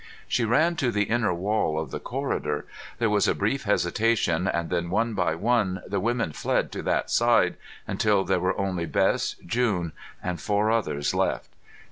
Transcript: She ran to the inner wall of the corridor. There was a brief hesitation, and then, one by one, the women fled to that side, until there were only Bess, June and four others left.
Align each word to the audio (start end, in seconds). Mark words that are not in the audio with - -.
She 0.27 0.45
ran 0.45 0.77
to 0.77 0.89
the 0.91 1.03
inner 1.03 1.31
wall 1.31 1.79
of 1.79 1.91
the 1.91 1.99
corridor. 1.99 2.65
There 2.97 3.11
was 3.11 3.27
a 3.27 3.35
brief 3.35 3.65
hesitation, 3.65 4.47
and 4.47 4.71
then, 4.71 4.89
one 4.89 5.13
by 5.13 5.35
one, 5.35 5.83
the 5.85 5.99
women 5.99 6.31
fled 6.33 6.71
to 6.71 6.81
that 6.81 7.11
side, 7.11 7.55
until 7.85 8.23
there 8.23 8.39
were 8.39 8.57
only 8.59 8.87
Bess, 8.87 9.35
June 9.45 9.91
and 10.23 10.41
four 10.41 10.71
others 10.71 11.13
left. 11.13 11.49